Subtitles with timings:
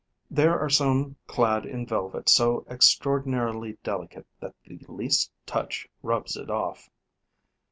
[0.31, 6.49] There are some clad in velvet so extraordinarily delicate that the least touch rubs it
[6.49, 6.89] off.